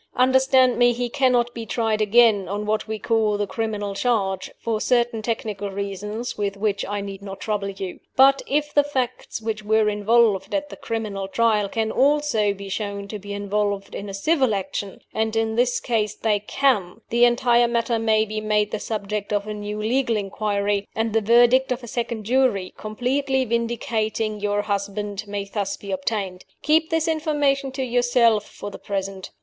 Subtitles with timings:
[0.15, 4.81] Understand me, he cannot be tried again on what we call the criminal charge for
[4.81, 7.99] certain technical reasons with which I need not trouble you.
[8.15, 13.07] But, if the facts which were involved at the criminal trial can also be shown
[13.09, 17.67] to be involved in a civil action (and in this case they can), the entire
[17.67, 21.83] matter may be made the subject of a new legal inquiry; and the verdict of
[21.83, 26.43] a second jury, completely vindicating your husband, may thus be obtained.
[26.63, 29.29] Keep this information to yourself for the present.